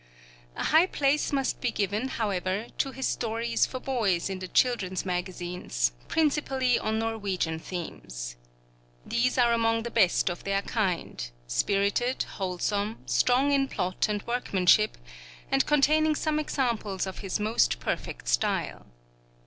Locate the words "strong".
13.05-13.51